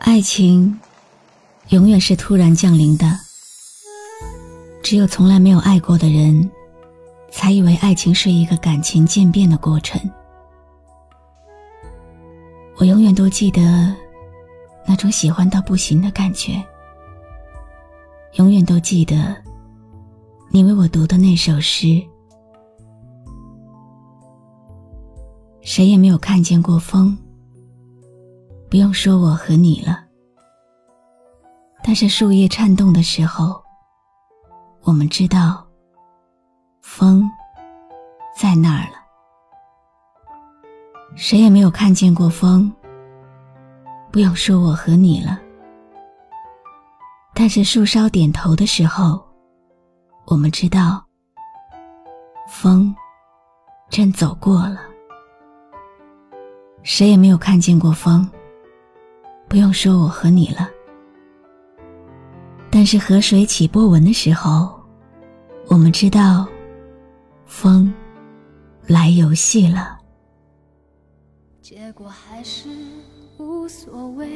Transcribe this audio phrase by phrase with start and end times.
[0.00, 0.78] 爱情
[1.68, 3.06] 永远是突然降临的，
[4.82, 6.50] 只有从来没有爱过的人，
[7.30, 10.00] 才以为爱情是一个感情渐变的过程。
[12.76, 13.94] 我永远都记得
[14.86, 16.62] 那种喜欢到不行的感觉，
[18.34, 19.36] 永远都记得
[20.50, 22.02] 你为我读的那首诗。
[25.60, 27.16] 谁也没有看见过风。
[28.70, 30.04] 不用说我和你了，
[31.82, 33.60] 但是树叶颤动的时候，
[34.82, 35.66] 我们知道
[36.80, 37.28] 风
[38.38, 39.00] 在那儿了。
[41.16, 42.72] 谁也没有看见过风。
[44.12, 45.40] 不用说我和你了，
[47.34, 49.20] 但是树梢点头的时候，
[50.26, 51.04] 我们知道
[52.48, 52.94] 风
[53.88, 54.78] 正走过了。
[56.84, 58.28] 谁也没有看见过风。
[59.50, 60.70] 不用说我和你了，
[62.70, 64.80] 但是河水起波纹的时候，
[65.66, 66.46] 我们知道
[67.46, 67.92] 风
[68.86, 69.98] 来游戏了。
[71.60, 72.68] 结果还是
[73.38, 74.28] 无所谓，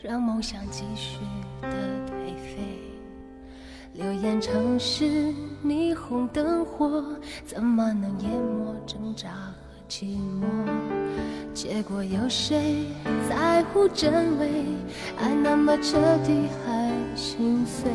[0.00, 1.18] 让梦想继续
[1.60, 1.68] 的
[2.06, 2.78] 颓废。
[3.92, 5.34] 流言城市
[5.64, 7.04] 霓虹灯火，
[7.44, 9.52] 怎么能淹没挣扎
[9.88, 10.04] 寂
[10.40, 10.46] 寞？
[11.54, 12.84] 结果有谁
[13.28, 14.48] 在乎真伪？
[15.18, 17.90] 爱那么彻底还心碎，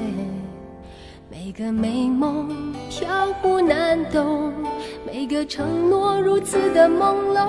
[1.30, 4.54] 每个美梦飘忽难懂，
[5.06, 7.48] 每个承诺如此的朦胧。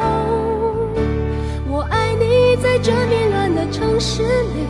[1.69, 4.67] 我爱你在这迷乱的城市里，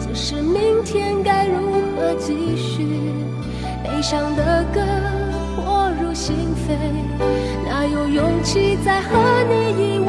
[0.00, 1.56] 只是明天该如
[1.96, 2.86] 何继续？
[3.82, 4.80] 悲伤的歌
[6.16, 6.34] 心
[6.66, 6.72] 扉，
[7.68, 9.10] 哪有勇气再和
[9.50, 10.08] 你依偎？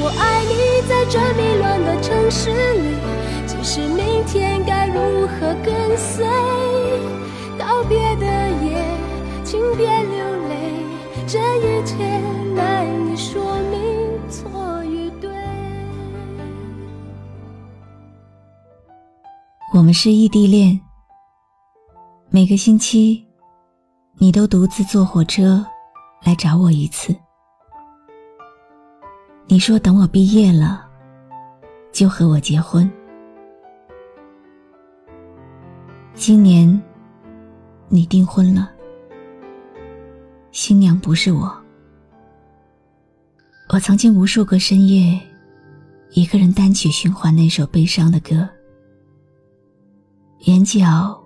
[0.00, 2.94] 我爱你在这迷乱的城市里，
[3.48, 6.24] 即使明天该如何跟随，
[7.58, 8.26] 告别的
[8.62, 8.80] 夜，
[9.42, 10.86] 请别流泪，
[11.26, 11.96] 这一切
[12.54, 15.28] 难以说明错与对。
[19.74, 20.80] 我们是异地恋，
[22.30, 23.26] 每个星期，
[24.20, 25.64] 你都独自坐火车
[26.24, 27.14] 来找我一次。
[29.46, 30.84] 你说等我毕业了，
[31.92, 32.90] 就和我结婚。
[36.14, 36.82] 今年，
[37.88, 38.68] 你订婚了，
[40.50, 41.56] 新娘不是我。
[43.68, 45.16] 我曾经无数个深夜，
[46.10, 48.48] 一个人单曲循环那首悲伤的歌，
[50.40, 51.16] 眼角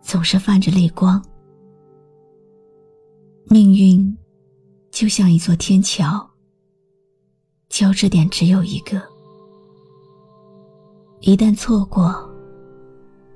[0.00, 1.22] 总是泛着泪光。
[3.50, 4.14] 命运
[4.90, 6.28] 就像一座天桥。
[7.70, 9.00] 交织点只有一个，
[11.20, 12.14] 一旦错过，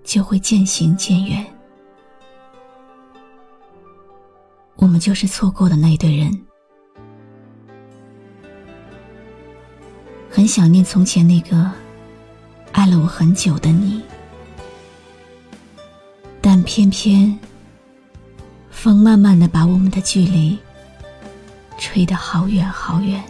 [0.03, 1.47] 就会渐行渐远。
[4.77, 6.47] 我们就是错过的那对人。
[10.29, 11.71] 很想念从前那个
[12.73, 14.03] 爱了我很久的你，
[16.41, 17.39] 但偏偏
[18.83, 20.59] 风慢慢的把我们的距离
[21.79, 23.23] 吹得好远好远。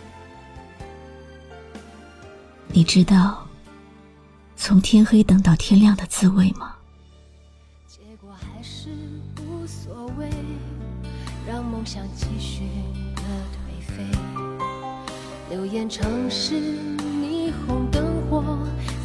[2.68, 3.46] 你知道
[4.56, 6.74] 从天黑等到天亮的滋味吗？
[7.86, 8.88] 结果还是
[9.42, 10.30] 无所谓，
[11.46, 12.62] 让梦想继续
[13.14, 14.02] 的颓废。
[15.50, 16.54] 流言城市
[16.99, 18.56] 霓虹灯火，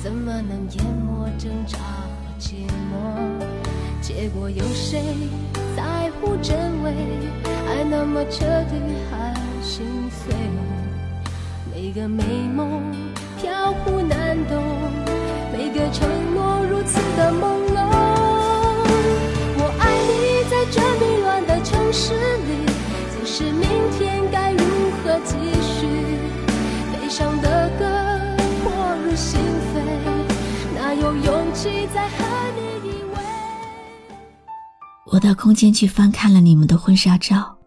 [0.02, 3.37] 怎么能淹没挣扎和寂寞？
[4.08, 5.04] 结果有谁
[5.76, 6.94] 在乎真伪？
[7.68, 8.80] 爱那么彻底
[9.12, 10.34] 还心碎，
[11.76, 12.24] 每个美
[12.56, 12.96] 梦。
[13.38, 14.64] 飘忽难懂，
[15.52, 17.86] 每个承诺如此的朦胧。
[19.60, 22.66] 我爱你在这迷乱的城市里，
[23.12, 24.64] 即使明天该如
[25.04, 25.86] 何继续？
[26.94, 27.84] 悲伤的歌
[28.64, 29.38] 破入心
[29.76, 29.76] 扉，
[30.80, 32.07] 哪有勇气再
[35.10, 37.58] 我到空间去翻看了你们的婚纱照，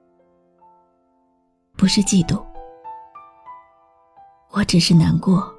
[1.75, 2.45] 不是嫉妒。
[4.51, 5.51] 我只是难过。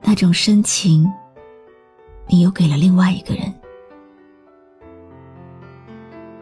[0.00, 1.08] 那种深情，
[2.26, 3.54] 你又给了另外一个人。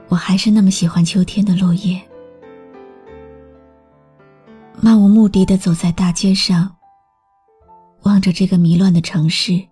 [0.08, 2.00] 我还是那么喜欢秋天的落叶，
[4.80, 6.74] 漫无目的的走在大街上，
[8.04, 9.62] 望着这个迷乱的城市，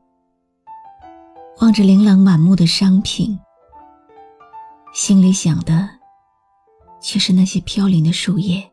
[1.61, 3.38] 望着琳琅满目的商品，
[4.92, 5.88] 心里想的
[7.00, 8.69] 却是那些飘零的树叶，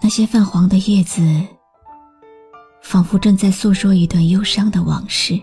[0.00, 1.22] 那些泛黄的叶子。
[2.82, 5.40] 仿佛正在诉说一段忧伤的往事。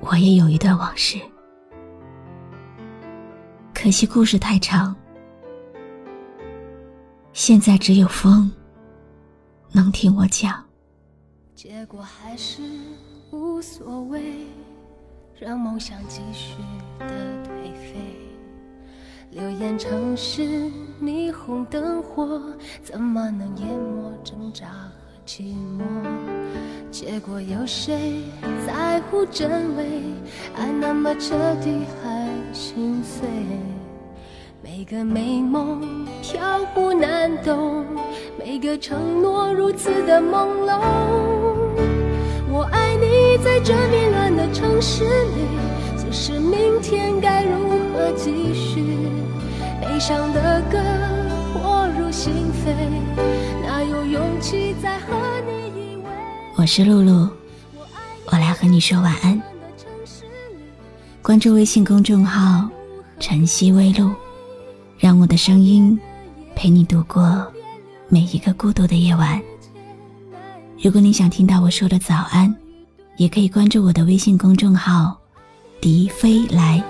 [0.00, 1.18] 我也有一段往事，
[3.72, 4.94] 可惜故事太长，
[7.32, 8.52] 现在只有风
[9.72, 10.62] 能听我讲。
[11.54, 12.62] 结果还是
[13.30, 14.46] 无所谓，
[15.44, 16.54] 让梦想继续
[17.00, 17.06] 的
[17.42, 17.96] 颓废。
[19.30, 20.70] 流言城市
[21.02, 22.40] 霓虹灯火，
[22.80, 24.92] 怎么能淹没挣扎和？
[25.26, 25.82] 寂寞，
[26.92, 28.22] 结果有谁
[28.64, 29.84] 在乎真伪？
[30.54, 33.28] 爱那么彻底，还心碎。
[34.62, 37.84] 每个美梦飘忽难懂，
[38.38, 41.31] 每个承诺如此的朦胧。
[43.12, 45.44] 你，在这迷乱的城市里，
[45.98, 48.82] 只是明天该如何继续？
[49.80, 50.78] 悲伤的歌
[51.52, 52.32] 迫入心
[52.64, 52.72] 扉。
[56.56, 57.28] 我是露露，
[58.26, 59.40] 我来和你说晚安。
[61.20, 62.68] 关注微信公众号
[63.18, 64.10] “晨曦微露”，
[64.96, 65.98] 让我的声音
[66.54, 67.44] 陪你度过
[68.08, 69.40] 每一个孤独的夜晚。
[70.80, 72.54] 如果你想听到我说的早安，
[73.16, 75.16] 也可以关注我的微信公众号
[75.80, 76.82] “迪飞来”。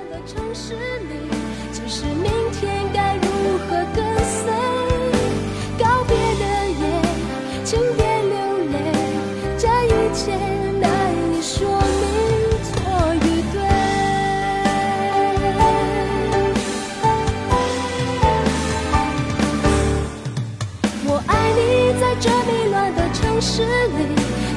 [23.44, 24.14] 是你，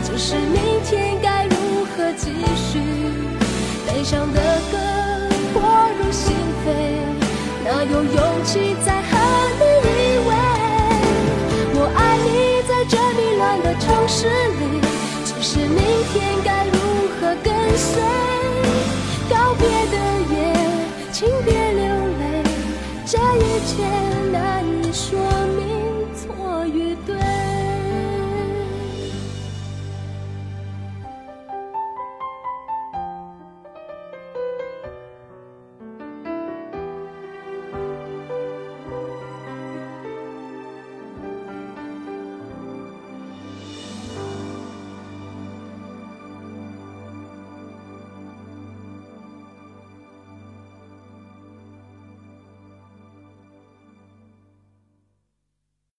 [0.08, 1.20] 就是明天
[2.14, 2.80] 继续，
[3.88, 4.40] 悲伤的
[4.72, 4.78] 歌
[5.54, 5.62] 破
[6.00, 6.36] 入心
[6.66, 6.68] 扉，
[7.64, 9.12] 哪有勇气再和
[9.60, 9.90] 你依
[10.28, 10.30] 偎，
[11.74, 12.28] 我爱你，
[12.68, 14.62] 在这迷乱的城市里，
[15.26, 15.78] 只是明
[16.14, 16.78] 天该如
[17.20, 18.25] 何跟随？